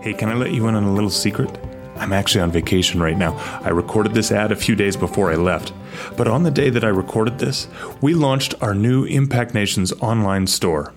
[0.00, 1.65] Hey, can I let you in on a little secret?
[1.98, 3.36] I'm actually on vacation right now.
[3.62, 5.72] I recorded this ad a few days before I left.
[6.16, 7.68] But on the day that I recorded this,
[8.00, 10.92] we launched our new Impact Nations online store.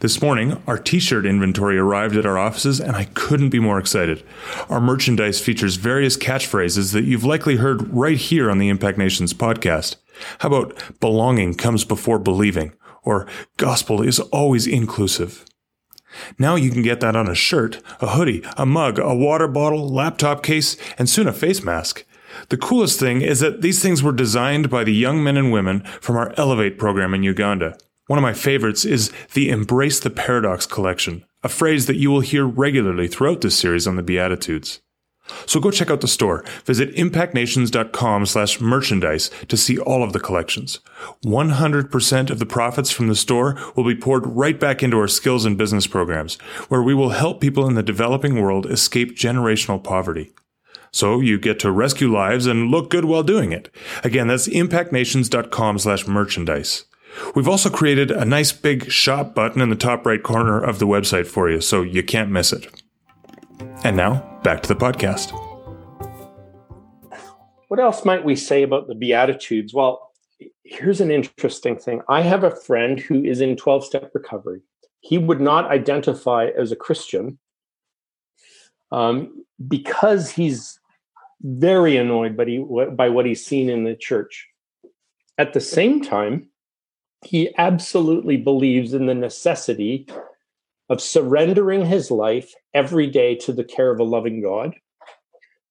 [0.00, 3.78] This morning, our t shirt inventory arrived at our offices, and I couldn't be more
[3.78, 4.22] excited.
[4.68, 9.34] Our merchandise features various catchphrases that you've likely heard right here on the Impact Nations
[9.34, 9.96] podcast.
[10.38, 12.72] How about belonging comes before believing?
[13.02, 13.26] Or
[13.56, 15.44] gospel is always inclusive?
[16.38, 19.88] Now you can get that on a shirt, a hoodie, a mug, a water bottle,
[19.88, 22.04] laptop case, and soon a face mask.
[22.48, 25.80] The coolest thing is that these things were designed by the young men and women
[26.00, 27.76] from our Elevate program in Uganda.
[28.06, 32.20] One of my favorites is the Embrace the Paradox collection, a phrase that you will
[32.20, 34.80] hear regularly throughout this series on the Beatitudes.
[35.46, 36.44] So go check out the store.
[36.64, 40.80] Visit impactnations.com slash merchandise to see all of the collections.
[41.24, 45.44] 100% of the profits from the store will be poured right back into our skills
[45.44, 46.34] and business programs,
[46.68, 50.32] where we will help people in the developing world escape generational poverty.
[50.90, 53.68] So you get to rescue lives and look good while doing it.
[54.04, 56.84] Again, that's impactnations.com slash merchandise.
[57.34, 60.86] We've also created a nice big shop button in the top right corner of the
[60.86, 62.66] website for you, so you can't miss it.
[63.82, 65.32] And now, back to the podcast.
[67.68, 69.72] What else might we say about the Beatitudes?
[69.72, 70.12] Well,
[70.64, 72.02] here's an interesting thing.
[72.08, 74.60] I have a friend who is in 12 step recovery.
[75.00, 77.38] He would not identify as a Christian
[78.92, 80.78] um, because he's
[81.42, 84.46] very annoyed by, he, by what he's seen in the church.
[85.38, 86.48] At the same time,
[87.24, 90.06] he absolutely believes in the necessity
[90.88, 94.74] of surrendering his life every day to the care of a loving God,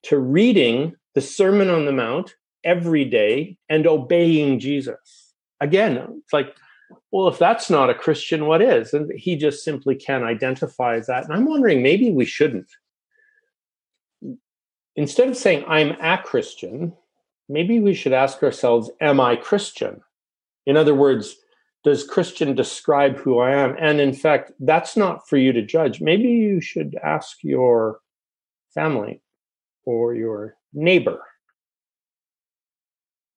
[0.04, 5.34] to reading the Sermon on the Mount every day and obeying Jesus.
[5.62, 6.56] Again, it's like,
[7.12, 8.94] well, if that's not a Christian, what is?
[8.94, 11.26] And he just simply can't identify as that.
[11.26, 12.70] And I'm wondering, maybe we shouldn't.
[14.96, 16.94] Instead of saying, I'm a Christian,
[17.50, 20.02] maybe we should ask ourselves, Am I Christian?
[20.66, 21.36] In other words,
[21.84, 23.76] does Christian describe who I am?
[23.80, 26.00] And in fact, that's not for you to judge.
[26.00, 28.00] Maybe you should ask your
[28.74, 29.22] family
[29.86, 31.22] or your neighbor.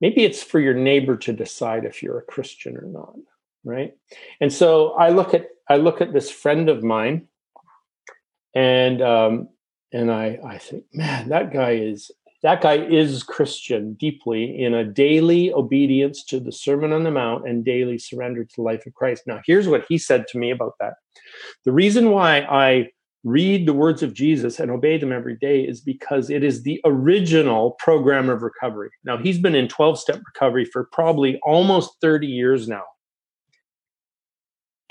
[0.01, 3.17] Maybe it's for your neighbor to decide if you're a Christian or not,
[3.65, 3.95] right?
[4.41, 7.27] And so I look at I look at this friend of mine,
[8.55, 9.49] and um,
[9.93, 12.11] and I I think, man, that guy is
[12.43, 17.49] that guy is Christian deeply in a daily obedience to the Sermon on the Mount
[17.49, 19.25] and daily surrender to the life of Christ.
[19.27, 20.95] Now, here's what he said to me about that.
[21.65, 22.91] The reason why I
[23.25, 26.81] read the words of Jesus and obey them every day is because it is the
[26.85, 28.91] original program of recovery.
[29.05, 32.85] Now, he's been in 12 step recovery for probably almost 30 years now.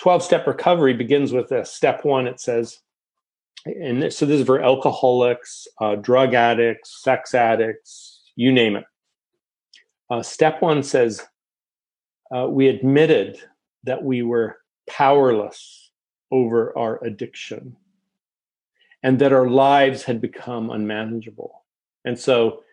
[0.02, 1.72] 12 step recovery begins with this.
[1.72, 2.80] Step one, it says,
[3.66, 8.86] and so this is for alcoholics, uh, drug addicts, sex addicts, you name it.
[10.10, 11.26] Uh, step one says
[12.36, 13.40] uh, we admitted
[13.84, 14.58] that we were
[14.88, 15.92] powerless
[16.32, 17.76] over our addiction
[19.04, 21.64] and that our lives had become unmanageable.
[22.06, 22.64] And so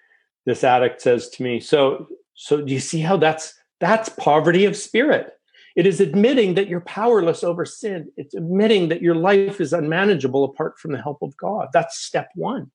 [0.45, 4.76] this addict says to me, "So, so do you see how that's that's poverty of
[4.76, 5.38] spirit?"
[5.74, 8.10] It is admitting that you're powerless over sin.
[8.16, 11.68] It's admitting that your life is unmanageable apart from the help of God.
[11.72, 12.70] That's step one.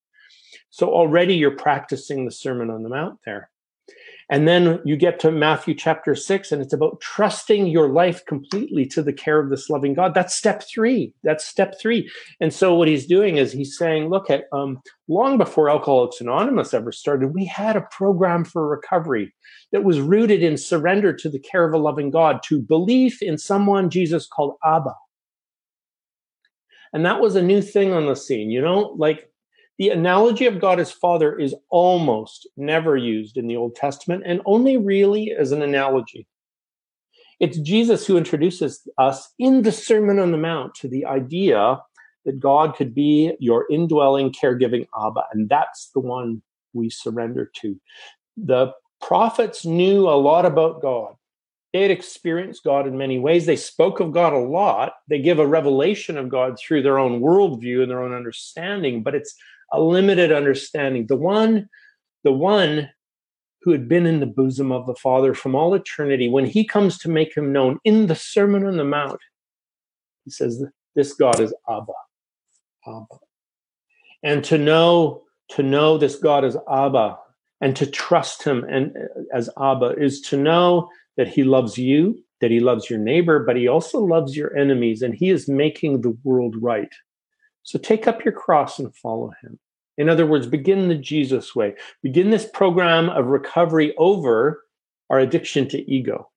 [0.70, 3.50] So already you're practicing the Sermon on the Mount there.
[4.30, 8.86] And then you get to Matthew chapter six, and it's about trusting your life completely
[8.88, 10.14] to the care of this loving God.
[10.14, 11.14] That's step three.
[11.24, 12.12] That's step three.
[12.42, 16.74] And so what he's doing is he's saying, look at um, long before Alcoholics Anonymous
[16.74, 19.34] ever started, we had a program for recovery
[19.72, 23.38] that was rooted in surrender to the care of a loving God, to belief in
[23.38, 24.94] someone Jesus called Abba.
[26.92, 29.30] And that was a new thing on the scene, you know, like
[29.78, 34.42] the analogy of God as Father is almost never used in the Old Testament and
[34.46, 36.28] only really as an analogy.
[37.40, 41.80] It's Jesus who introduces us in the Sermon on the Mount to the idea
[42.26, 46.42] that God could be your indwelling, caregiving Abba, and that's the one
[46.74, 47.80] we surrender to.
[48.36, 51.14] The prophets knew a lot about God.
[51.74, 53.46] They had experienced God in many ways.
[53.46, 54.94] They spoke of God a lot.
[55.10, 59.14] They give a revelation of God through their own worldview and their own understanding, but
[59.14, 59.36] it's
[59.72, 61.08] a limited understanding.
[61.08, 61.70] The one,
[62.24, 62.90] the one
[63.62, 66.98] who had been in the bosom of the Father from all eternity, when he comes
[67.00, 69.20] to make him known in the Sermon on the Mount,
[70.26, 70.64] he says,
[70.96, 71.94] This God is Abba.
[72.88, 73.20] Abba.
[74.24, 77.18] And to know, to know this God is Abba
[77.62, 82.18] and to trust him and uh, as Abba is to know that he loves you,
[82.42, 86.02] that he loves your neighbor, but he also loves your enemies, and he is making
[86.02, 86.94] the world right.
[87.68, 89.60] So take up your cross and follow him.
[89.98, 91.76] In other words, begin the Jesus way.
[92.02, 94.64] Begin this program of recovery over
[95.10, 96.30] our addiction to ego,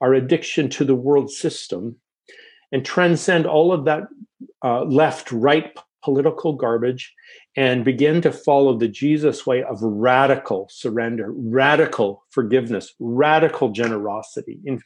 [0.00, 1.96] our addiction to the world system,
[2.70, 4.04] and transcend all of that
[4.64, 7.12] uh, left right political garbage
[7.56, 14.60] and begin to follow the Jesus way of radical surrender, radical forgiveness, radical generosity.
[14.64, 14.80] In,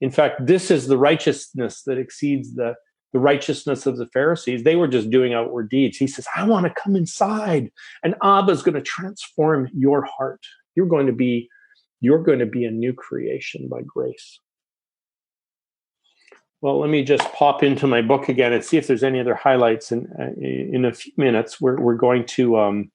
[0.00, 2.76] in fact, this is the righteousness that exceeds the
[3.14, 4.64] the righteousness of the Pharisees.
[4.64, 5.96] They were just doing outward deeds.
[5.96, 7.70] He says, I want to come inside.
[8.02, 10.44] And Abba is going to transform your heart.
[10.74, 11.48] You're going to be,
[12.00, 14.40] you're going to be a new creation by grace.
[16.60, 19.36] Well, let me just pop into my book again and see if there's any other
[19.36, 19.92] highlights.
[19.92, 20.08] And
[20.38, 22.90] in a few minutes, we're, we're going to um,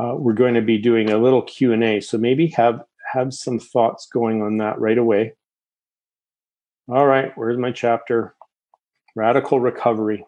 [0.00, 2.00] uh, we're going to be doing a little Q and A.
[2.00, 2.82] So maybe have
[3.12, 5.34] have some thoughts going on that right away.
[6.88, 8.34] All right, where's my chapter?
[9.16, 10.24] Radical recovery.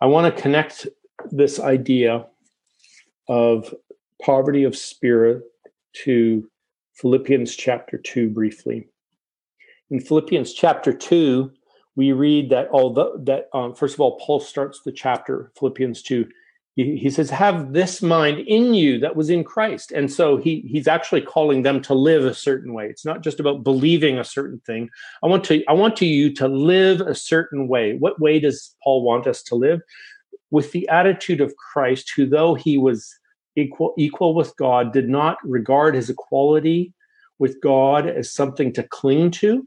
[0.00, 0.86] I want to connect
[1.30, 2.26] this idea
[3.28, 3.74] of
[4.22, 5.42] poverty of spirit
[6.04, 6.48] to
[6.94, 8.88] Philippians chapter 2 briefly.
[9.90, 11.50] In Philippians chapter 2,
[11.96, 16.26] we read that although that um, first of all Paul starts the chapter Philippians 2
[16.84, 19.90] he, says have this mind in you that was in christ.
[19.90, 22.86] And so he he's actually calling them to live a certain way.
[22.86, 24.88] It's not just about believing a certain thing.
[25.22, 27.96] I want to i want to you to live a certain way.
[27.96, 29.80] What way does paul want us to live?
[30.50, 33.12] With the attitude of christ who though he was
[33.56, 36.94] equal equal with god did not regard his equality
[37.40, 39.66] with god as something to cling to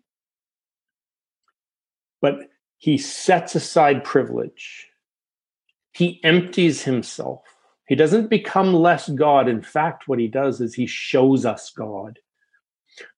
[2.22, 2.48] but
[2.78, 4.91] he sets aside privilege
[5.92, 7.42] he empties himself.
[7.88, 9.50] He doesn't become less God.
[9.50, 12.20] In fact, what he does is he shows us God.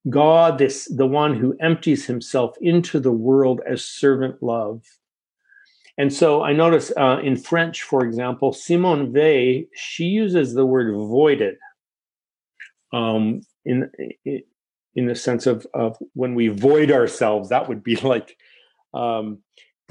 [0.09, 4.83] God, this the one who empties himself into the world as servant love.
[5.97, 10.93] And so I notice uh, in French, for example, Simone Weil, she uses the word
[10.95, 11.57] voided
[12.91, 13.91] um, in,
[14.95, 18.37] in the sense of, of when we void ourselves, that would be like
[18.93, 19.39] um,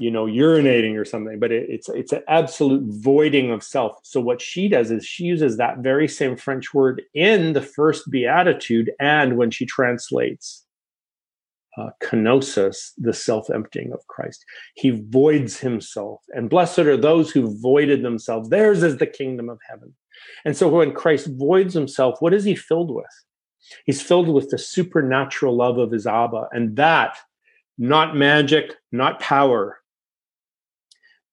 [0.03, 3.99] you know urinating or something but it, it's it's an absolute voiding of self.
[4.03, 8.11] So what she does is she uses that very same french word in the first
[8.11, 10.65] beatitude and when she translates
[11.77, 14.43] uh, kenosis the self-emptying of christ.
[14.75, 18.49] He voids himself and blessed are those who voided themselves.
[18.49, 19.95] Theirs is the kingdom of heaven.
[20.43, 23.15] And so when christ voids himself what is he filled with?
[23.85, 27.17] He's filled with the supernatural love of his abba and that
[27.77, 29.79] not magic not power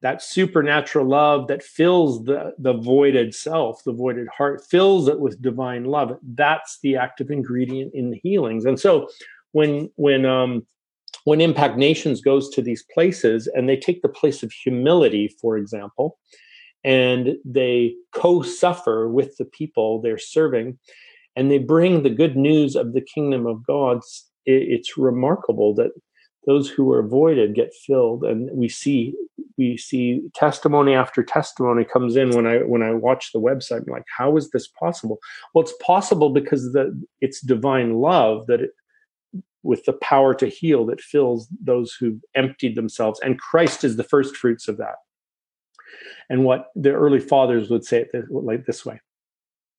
[0.03, 5.43] that supernatural love that fills the, the voided self, the voided heart, fills it with
[5.43, 6.17] divine love.
[6.35, 8.65] That's the active ingredient in the healings.
[8.65, 9.09] And so
[9.53, 10.67] when when um
[11.25, 15.59] when Impact Nations goes to these places and they take the place of humility, for
[15.59, 16.19] example,
[16.83, 20.79] and they co-suffer with the people they're serving,
[21.37, 24.01] and they bring the good news of the kingdom of God,
[24.47, 25.91] it's remarkable that
[26.47, 29.15] those who are voided get filled and we see
[29.59, 33.93] we see testimony after testimony comes in when i when i watch the website I'm
[33.93, 35.19] like how is this possible
[35.55, 38.71] well it's possible because the it's divine love that it,
[39.63, 44.05] with the power to heal that fills those who emptied themselves and christ is the
[44.05, 44.97] first fruits of that
[46.31, 49.01] And what the early fathers would say it like this way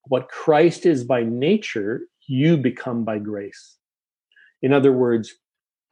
[0.08, 3.78] What Christ is by nature, you become by grace.
[4.60, 5.34] In other words,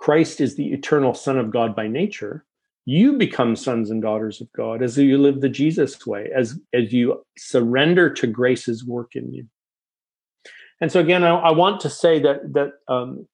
[0.01, 2.46] Christ is the eternal Son of God by nature.
[2.86, 6.90] You become sons and daughters of God as you live the Jesus way, as, as
[6.90, 9.46] you surrender to grace's work in you.
[10.80, 13.28] And so, again, I, I want to say that that um,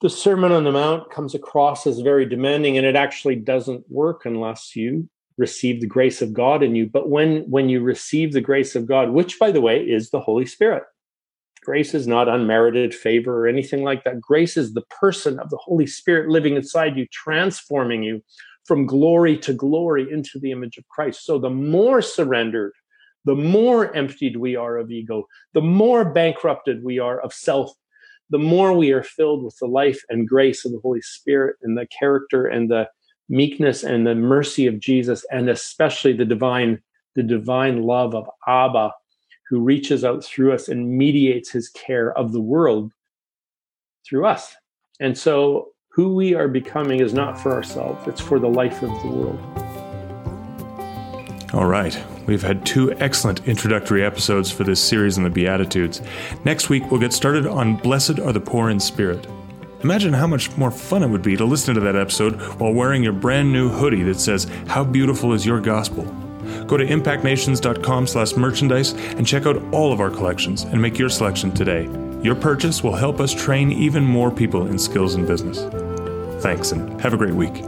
[0.00, 4.24] the Sermon on the Mount comes across as very demanding, and it actually doesn't work
[4.24, 6.86] unless you receive the grace of God in you.
[6.86, 10.20] But when when you receive the grace of God, which, by the way, is the
[10.20, 10.84] Holy Spirit,
[11.64, 14.20] Grace is not unmerited favor or anything like that.
[14.20, 18.22] Grace is the person of the Holy Spirit living inside you, transforming you
[18.64, 21.24] from glory to glory into the image of Christ.
[21.24, 22.72] So the more surrendered,
[23.24, 27.72] the more emptied we are of ego, the more bankrupted we are of self,
[28.30, 31.78] the more we are filled with the life and grace of the Holy Spirit and
[31.78, 32.88] the character and the
[33.28, 36.80] meekness and the mercy of Jesus, and especially the divine,
[37.14, 38.92] the divine love of Abba
[39.52, 42.90] who reaches out through us and mediates his care of the world
[44.08, 44.56] through us.
[44.98, 48.88] And so, who we are becoming is not for ourselves, it's for the life of
[49.02, 49.38] the world.
[51.52, 52.02] All right.
[52.26, 56.00] We've had two excellent introductory episodes for this series on the Beatitudes.
[56.46, 59.26] Next week, we'll get started on Blessed are the Poor in Spirit.
[59.82, 63.02] Imagine how much more fun it would be to listen to that episode while wearing
[63.02, 66.06] your brand new hoodie that says, How Beautiful is Your Gospel?
[66.72, 71.10] Go to impactnations.com slash merchandise and check out all of our collections and make your
[71.10, 71.82] selection today.
[72.22, 75.58] Your purchase will help us train even more people in skills and business.
[76.42, 77.62] Thanks and have a great week.